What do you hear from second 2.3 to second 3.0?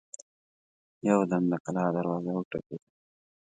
وټکېده.